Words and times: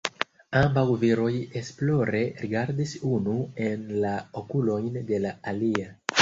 Ambaŭ 0.59 0.83
viroj 1.01 1.33
esplore 1.61 2.21
rigardis 2.45 2.95
unu 3.19 3.37
en 3.67 3.85
la 4.07 4.15
okulojn 4.43 4.99
de 5.13 5.21
la 5.29 5.37
alia. 5.55 5.93